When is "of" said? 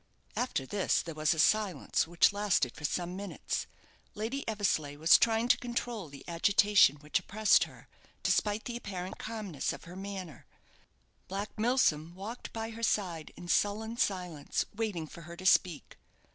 9.73-9.83